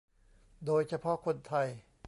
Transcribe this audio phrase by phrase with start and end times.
[0.65, 1.67] โดยเฉพาะคนไทย